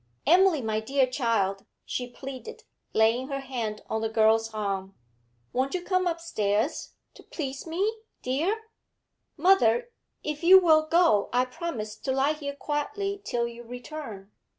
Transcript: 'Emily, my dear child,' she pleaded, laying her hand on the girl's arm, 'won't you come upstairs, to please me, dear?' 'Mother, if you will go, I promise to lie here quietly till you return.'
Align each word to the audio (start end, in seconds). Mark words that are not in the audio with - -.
'Emily, 0.25 0.63
my 0.63 0.79
dear 0.79 1.05
child,' 1.05 1.63
she 1.85 2.09
pleaded, 2.09 2.63
laying 2.91 3.27
her 3.27 3.41
hand 3.41 3.83
on 3.87 4.01
the 4.01 4.09
girl's 4.09 4.51
arm, 4.51 4.95
'won't 5.53 5.75
you 5.75 5.83
come 5.83 6.07
upstairs, 6.07 6.95
to 7.13 7.21
please 7.21 7.67
me, 7.67 7.97
dear?' 8.23 8.63
'Mother, 9.37 9.91
if 10.23 10.43
you 10.43 10.57
will 10.57 10.87
go, 10.87 11.29
I 11.31 11.45
promise 11.45 11.95
to 11.97 12.11
lie 12.11 12.33
here 12.33 12.55
quietly 12.55 13.21
till 13.23 13.47
you 13.47 13.61
return.' 13.61 14.31